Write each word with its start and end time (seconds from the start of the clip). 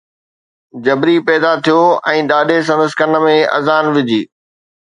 جبري 0.87 1.15
پيدا 1.27 1.51
ٿيو 1.67 1.81
۽ 2.13 2.17
ڏاڏي 2.31 2.57
سندس 2.71 2.91
ڪن 3.03 3.11
۾ 3.27 3.37
اذان 3.59 3.85
وجھي 3.99 4.21